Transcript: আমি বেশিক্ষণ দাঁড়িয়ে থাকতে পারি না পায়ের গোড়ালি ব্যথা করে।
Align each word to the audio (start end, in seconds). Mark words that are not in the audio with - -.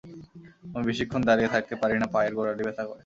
আমি 0.65 0.83
বেশিক্ষণ 0.89 1.21
দাঁড়িয়ে 1.27 1.53
থাকতে 1.53 1.73
পারি 1.81 1.95
না 2.01 2.07
পায়ের 2.13 2.33
গোড়ালি 2.37 2.63
ব্যথা 2.67 2.83
করে। 2.83 2.99